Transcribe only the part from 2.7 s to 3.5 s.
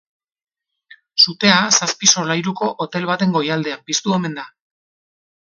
hotel baten